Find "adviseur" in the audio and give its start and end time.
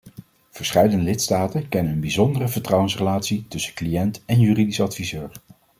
4.81-5.31